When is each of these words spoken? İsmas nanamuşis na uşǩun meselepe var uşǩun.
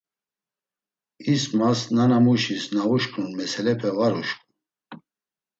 İsmas 1.33 1.79
nanamuşis 1.95 2.63
na 2.73 2.83
uşǩun 2.93 3.29
meselepe 3.39 3.89
var 3.97 4.13
uşǩun. 4.19 4.49